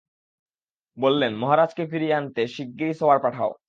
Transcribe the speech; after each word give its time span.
বললেন, 0.97 1.31
মহারাজকে 1.35 1.83
ফিরিয়ে 1.91 2.13
আনতে 2.13 2.41
শিগগির 2.47 2.91
সওয়ার 2.93 3.19
পাঠাও। 3.19 3.51